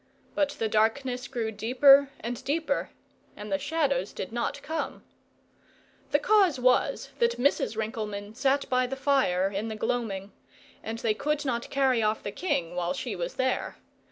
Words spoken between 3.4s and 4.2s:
the shadows